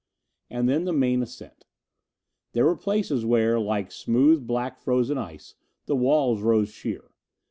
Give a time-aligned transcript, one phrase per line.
[0.49, 1.67] And then the main ascent.
[2.53, 5.53] There were places where, like smooth black frozen ice,
[5.85, 7.11] the walls rose sheer.